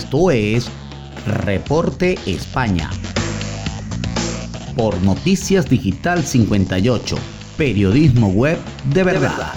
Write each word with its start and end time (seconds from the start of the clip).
Esto 0.00 0.30
es 0.30 0.66
Reporte 1.44 2.18
España. 2.24 2.88
Por 4.74 4.98
Noticias 5.02 5.68
Digital 5.68 6.24
58, 6.24 7.16
periodismo 7.58 8.28
web 8.28 8.58
de 8.94 9.04
verdad. 9.04 9.52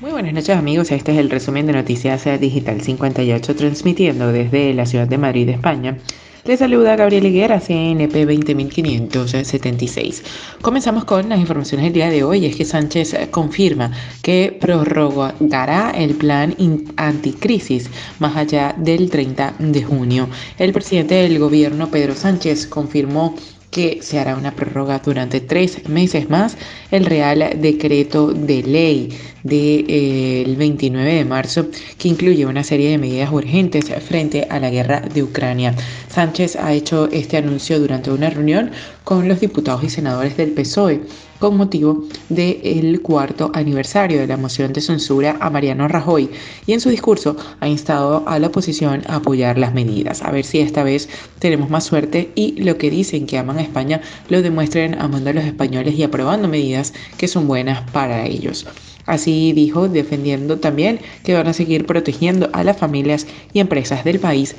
Muy 0.00 0.12
buenas 0.12 0.34
noches 0.34 0.56
amigos, 0.56 0.92
este 0.92 1.10
es 1.10 1.18
el 1.18 1.30
resumen 1.30 1.66
de 1.66 1.72
Noticias 1.72 2.26
Digital 2.40 2.80
58 2.80 3.56
transmitiendo 3.56 4.30
desde 4.30 4.72
la 4.72 4.86
ciudad 4.86 5.08
de 5.08 5.18
Madrid, 5.18 5.48
España 5.48 5.98
le 6.46 6.58
saluda 6.58 6.94
Gabriel 6.94 7.24
Higuera, 7.24 7.58
CNP 7.58 8.26
20576. 8.26 10.22
Comenzamos 10.60 11.04
con 11.04 11.28
las 11.30 11.40
informaciones 11.40 11.86
del 11.86 11.94
día 11.94 12.10
de 12.10 12.22
hoy. 12.22 12.44
Es 12.44 12.56
que 12.56 12.66
Sánchez 12.66 13.16
confirma 13.30 13.90
que 14.22 14.56
prorrogará 14.60 15.90
el 15.92 16.14
plan 16.14 16.54
anticrisis 16.96 17.88
más 18.18 18.36
allá 18.36 18.74
del 18.76 19.08
30 19.08 19.54
de 19.58 19.82
junio. 19.82 20.28
El 20.58 20.74
presidente 20.74 21.14
del 21.14 21.38
gobierno, 21.38 21.88
Pedro 21.90 22.14
Sánchez, 22.14 22.66
confirmó 22.66 23.34
que 23.74 23.98
se 24.02 24.20
hará 24.20 24.36
una 24.36 24.54
prórroga 24.54 25.00
durante 25.00 25.40
tres 25.40 25.88
meses 25.88 26.30
más 26.30 26.56
el 26.92 27.06
Real 27.06 27.56
Decreto 27.60 28.32
de 28.32 28.62
Ley 28.62 29.08
del 29.42 30.54
29 30.56 31.10
eh, 31.10 31.16
de 31.16 31.24
marzo 31.24 31.66
que 31.98 32.06
incluye 32.06 32.46
una 32.46 32.62
serie 32.62 32.90
de 32.90 32.98
medidas 32.98 33.32
urgentes 33.32 33.86
frente 34.08 34.46
a 34.48 34.60
la 34.60 34.70
guerra 34.70 35.00
de 35.00 35.24
Ucrania. 35.24 35.74
Sánchez 36.08 36.54
ha 36.54 36.72
hecho 36.72 37.08
este 37.10 37.36
anuncio 37.36 37.80
durante 37.80 38.12
una 38.12 38.30
reunión 38.30 38.70
con 39.02 39.26
los 39.26 39.40
diputados 39.40 39.82
y 39.82 39.90
senadores 39.90 40.36
del 40.36 40.52
PSOE 40.52 41.00
con 41.44 41.58
motivo 41.58 42.02
del 42.30 43.02
cuarto 43.02 43.50
aniversario 43.52 44.18
de 44.18 44.26
la 44.26 44.38
moción 44.38 44.72
de 44.72 44.80
censura 44.80 45.36
a 45.40 45.50
Mariano 45.50 45.86
Rajoy 45.88 46.30
y 46.66 46.72
en 46.72 46.80
su 46.80 46.88
discurso 46.88 47.36
ha 47.60 47.68
instado 47.68 48.26
a 48.26 48.38
la 48.38 48.46
oposición 48.46 49.02
a 49.08 49.16
apoyar 49.16 49.58
las 49.58 49.74
medidas. 49.74 50.22
A 50.22 50.30
ver 50.30 50.46
si 50.46 50.60
esta 50.60 50.82
vez 50.82 51.06
tenemos 51.40 51.68
más 51.68 51.84
suerte 51.84 52.30
y 52.34 52.52
lo 52.62 52.78
que 52.78 52.88
dicen 52.88 53.26
que 53.26 53.36
aman 53.36 53.58
a 53.58 53.60
España 53.60 54.00
lo 54.30 54.40
demuestren 54.40 54.98
amando 54.98 55.28
a 55.28 55.32
los 55.34 55.44
españoles 55.44 55.94
y 55.96 56.02
aprobando 56.02 56.48
medidas 56.48 56.94
que 57.18 57.28
son 57.28 57.46
buenas 57.46 57.90
para 57.90 58.24
ellos. 58.24 58.66
Así 59.04 59.52
dijo, 59.52 59.86
defendiendo 59.86 60.60
también 60.60 60.98
que 61.24 61.34
van 61.34 61.46
a 61.46 61.52
seguir 61.52 61.84
protegiendo 61.84 62.48
a 62.54 62.64
las 62.64 62.78
familias 62.78 63.26
y 63.52 63.60
empresas 63.60 64.02
del 64.02 64.18
país 64.18 64.56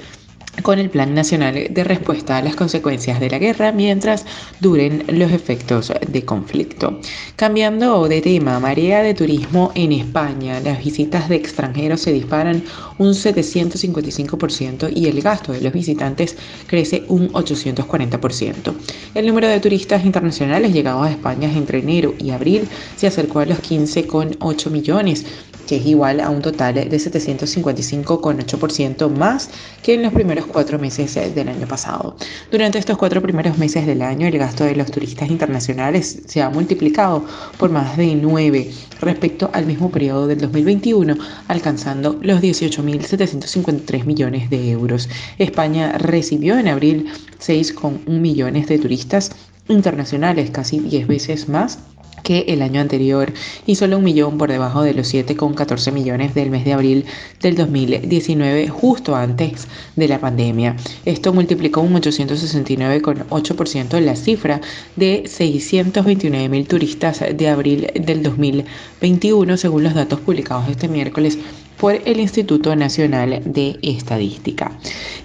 con 0.62 0.80
el 0.80 0.90
Plan 0.90 1.14
Nacional 1.14 1.68
de 1.70 1.84
Respuesta 1.84 2.38
a 2.38 2.42
las 2.42 2.56
Consecuencias 2.56 3.20
de 3.20 3.30
la 3.30 3.40
Guerra 3.40 3.72
mientras 3.72 4.26
duren 4.60 5.04
los 5.08 5.32
efectos 5.32 5.92
de 6.08 6.26
conflicto. 6.26 7.00
Cambiando 7.36 8.08
de 8.08 8.22
tema, 8.22 8.60
marea 8.60 9.04
de 9.04 9.14
turismo 9.14 9.72
en 9.76 9.92
España. 9.92 10.60
Las 10.60 10.84
visitas 10.84 11.30
de 11.30 11.36
extranjeros 11.36 12.02
se 12.02 12.12
disparan 12.12 12.64
un 12.98 13.10
755% 13.10 14.92
y 14.96 15.08
el 15.08 15.22
gasto 15.22 15.52
de 15.52 15.62
los 15.62 15.74
visitantes 15.74 16.38
crece 16.68 17.04
un 17.08 17.32
840%. 17.34 18.74
El 19.14 19.28
número 19.28 19.48
de 19.48 19.60
turistas 19.60 20.06
internacionales 20.06 20.74
llegados 20.74 21.06
a 21.06 21.12
España 21.12 21.52
entre 21.52 21.80
enero 21.80 22.14
y 22.18 22.32
abril 22.32 22.68
se 22.96 23.08
acercó 23.08 23.40
a 23.40 23.46
los 23.46 23.60
15,8 23.60 24.70
millones 24.70 25.26
que 25.68 25.78
es 25.78 25.86
igual 25.86 26.20
a 26.20 26.30
un 26.30 26.42
total 26.42 26.76
de 26.76 26.90
755,8% 26.90 29.10
más 29.10 29.50
que 29.84 29.94
en 29.94 30.04
los 30.04 30.14
primeros 30.14 30.46
cuatro 30.46 30.80
meses 30.80 31.16
del 31.36 31.50
año 31.50 31.68
pasado. 31.68 32.16
Durante 32.52 32.80
estos 32.80 32.98
cuatro 32.98 33.22
primeros 33.22 33.58
meses 33.58 33.86
del 33.86 34.02
año, 34.02 34.28
el 34.28 34.38
gasto 34.38 34.64
de 34.64 34.76
los 34.76 34.92
turistas 34.92 35.30
internacionales 35.30 36.22
se 36.26 36.42
ha 36.42 36.50
multiplicado 36.50 37.26
por 37.58 37.70
más 37.70 37.98
de 37.98 38.16
9 38.16 38.72
respecto 39.02 39.50
al 39.54 39.66
mismo 39.66 39.92
periodo 39.92 40.28
del 40.28 40.40
2021, 40.40 41.16
alcanzando 41.48 42.18
los 42.22 42.42
18.753 42.42 44.06
millones 44.06 44.50
de 44.50 44.72
euros. 44.72 45.10
España 45.38 45.98
recibió 45.98 46.58
en 46.58 46.68
abril 46.68 47.08
6,1 47.40 48.08
millones 48.08 48.68
de 48.68 48.80
turistas 48.80 49.32
internacionales, 49.68 50.52
casi 50.52 50.80
10 50.80 51.08
veces 51.08 51.50
más 51.50 51.80
que 52.26 52.44
el 52.50 52.62
año 52.62 52.82
anterior 52.82 53.32
y 53.66 53.76
solo 53.76 54.00
un 54.00 54.04
millón 54.04 54.38
por 54.38 54.52
debajo 54.52 54.82
de 54.82 54.94
los 54.94 55.14
7,14 55.14 55.94
millones 55.94 56.34
del 56.34 56.50
mes 56.50 56.66
de 56.66 56.74
abril 56.74 57.06
del 57.42 57.56
2019, 57.56 58.68
justo 58.68 59.16
antes 59.16 59.70
de 59.96 60.10
la 60.10 60.20
pandemia. 60.20 60.76
Esto 61.06 61.32
multiplicó 61.32 61.80
un 61.80 61.94
869,8% 61.94 64.02
la 64.02 64.18
cifra 64.18 64.60
de 64.96 65.24
629 65.28 66.50
mil 66.50 66.68
turistas 66.68 67.24
de 67.34 67.48
abril 67.48 67.88
del 67.94 68.24
2021, 68.24 69.56
según 69.56 69.84
los 69.84 69.94
datos 69.94 70.20
publicados 70.20 70.68
este 70.68 70.88
miércoles 70.88 71.38
por 71.80 72.00
el 72.06 72.20
Instituto 72.20 72.76
Nacional 72.76 73.42
de 73.46 73.78
Estadística. 73.82 74.72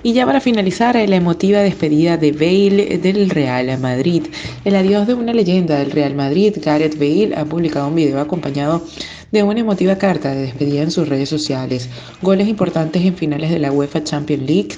Y 0.02 0.12
ya 0.12 0.26
para 0.26 0.40
finalizar, 0.40 0.96
la 0.96 1.16
emotiva 1.16 1.60
despedida 1.60 2.16
de 2.16 2.32
Bale 2.32 2.98
del 2.98 3.30
Real 3.30 3.78
Madrid. 3.78 4.24
El 4.64 4.76
adiós 4.76 5.06
de 5.06 5.14
una 5.14 5.32
leyenda 5.32 5.78
del 5.78 5.90
Real 5.90 6.14
Madrid, 6.14 6.56
Gareth 6.62 6.98
Bale, 6.98 7.34
ha 7.36 7.44
publicado 7.44 7.88
un 7.88 7.94
video 7.94 8.20
acompañado 8.20 8.82
de 9.30 9.42
una 9.42 9.60
emotiva 9.60 9.96
carta 9.96 10.30
de 10.30 10.42
despedida 10.42 10.82
en 10.82 10.90
sus 10.90 11.08
redes 11.08 11.28
sociales, 11.28 11.88
goles 12.22 12.48
importantes 12.48 13.02
en 13.02 13.14
finales 13.14 13.50
de 13.50 13.58
la 13.58 13.70
UEFA 13.70 14.02
Champions 14.02 14.42
League, 14.42 14.76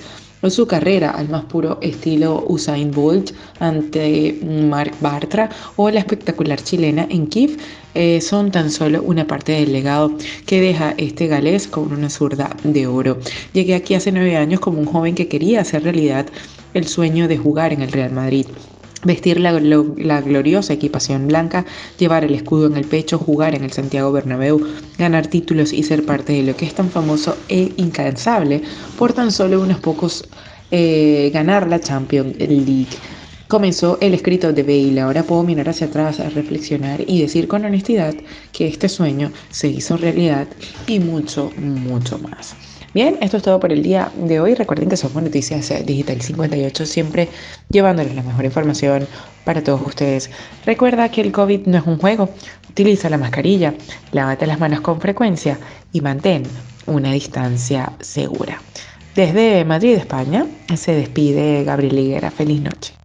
su 0.50 0.66
carrera 0.66 1.10
al 1.10 1.28
más 1.28 1.44
puro 1.44 1.78
estilo 1.82 2.44
Usain 2.48 2.90
Bolt 2.90 3.30
ante 3.60 4.38
Mark 4.42 4.92
Bartra 5.00 5.48
o 5.76 5.88
la 5.90 6.00
espectacular 6.00 6.60
chilena 6.60 7.06
en 7.10 7.28
Kiev 7.28 7.56
eh, 7.94 8.20
son 8.20 8.50
tan 8.50 8.70
solo 8.70 9.02
una 9.02 9.26
parte 9.26 9.52
del 9.52 9.72
legado 9.72 10.12
que 10.46 10.60
deja 10.60 10.94
este 10.96 11.26
galés 11.26 11.66
con 11.66 11.92
una 11.92 12.08
zurda 12.08 12.56
de 12.64 12.86
oro. 12.86 13.18
Llegué 13.52 13.74
aquí 13.74 13.94
hace 13.94 14.12
nueve 14.12 14.36
años 14.36 14.60
como 14.60 14.78
un 14.80 14.86
joven 14.86 15.14
que 15.14 15.28
quería 15.28 15.60
hacer 15.60 15.82
realidad 15.82 16.26
el 16.74 16.86
sueño 16.86 17.28
de 17.28 17.38
jugar 17.38 17.72
en 17.72 17.82
el 17.82 17.92
Real 17.92 18.12
Madrid. 18.12 18.46
Vestir 19.04 19.40
la, 19.40 19.52
gloriosa 20.20 20.72
equipación 20.72 21.26
blanca, 21.26 21.66
llevar 21.98 22.24
el 22.24 22.34
escudo 22.34 22.66
en 22.66 22.76
el 22.76 22.84
pecho, 22.84 23.18
jugar 23.18 23.54
en 23.54 23.64
el 23.64 23.72
Santiago 23.72 24.12
Bernabéu, 24.12 24.64
ganar 24.96 25.26
títulos 25.26 25.72
y 25.72 25.82
ser 25.82 26.06
parte 26.06 26.32
de 26.32 26.44
lo 26.44 26.56
que 26.56 26.66
es 26.66 26.74
tan 26.74 26.88
famoso 26.88 27.36
e 27.48 27.72
incansable 27.76 28.62
por 28.96 29.12
tan 29.12 29.32
solo 29.32 29.60
unos 29.60 29.80
pocos 29.80 30.24
eh, 30.70 31.30
ganar 31.34 31.68
la 31.68 31.80
Champions 31.80 32.38
League. 32.38 32.86
Comenzó 33.52 33.98
el 34.00 34.14
escrito 34.14 34.50
de 34.54 34.62
Bale, 34.62 34.98
ahora 34.98 35.24
puedo 35.24 35.42
mirar 35.42 35.68
hacia 35.68 35.86
atrás, 35.86 36.20
a 36.20 36.30
reflexionar 36.30 37.02
y 37.06 37.20
decir 37.20 37.48
con 37.48 37.62
honestidad 37.62 38.14
que 38.50 38.66
este 38.66 38.88
sueño 38.88 39.30
se 39.50 39.68
hizo 39.68 39.98
realidad 39.98 40.46
y 40.86 41.00
mucho, 41.00 41.50
mucho 41.58 42.18
más. 42.18 42.56
Bien, 42.94 43.18
esto 43.20 43.36
es 43.36 43.42
todo 43.42 43.60
por 43.60 43.70
el 43.70 43.82
día 43.82 44.10
de 44.16 44.40
hoy. 44.40 44.54
Recuerden 44.54 44.88
que 44.88 44.96
somos 44.96 45.22
Noticias 45.22 45.70
Digital 45.84 46.22
58, 46.22 46.86
siempre 46.86 47.28
llevándoles 47.68 48.14
la 48.14 48.22
mejor 48.22 48.46
información 48.46 49.06
para 49.44 49.62
todos 49.62 49.82
ustedes. 49.86 50.30
Recuerda 50.64 51.10
que 51.10 51.20
el 51.20 51.30
COVID 51.30 51.66
no 51.66 51.76
es 51.76 51.86
un 51.86 51.98
juego. 51.98 52.30
Utiliza 52.70 53.10
la 53.10 53.18
mascarilla, 53.18 53.74
lávate 54.12 54.46
las 54.46 54.60
manos 54.60 54.80
con 54.80 54.98
frecuencia 54.98 55.58
y 55.92 56.00
mantén 56.00 56.44
una 56.86 57.12
distancia 57.12 57.92
segura. 58.00 58.62
Desde 59.14 59.62
Madrid, 59.66 59.96
España, 59.96 60.46
se 60.74 60.94
despide 60.94 61.64
Gabriel 61.64 61.98
Higuera. 61.98 62.30
Feliz 62.30 62.62
noche. 62.62 63.01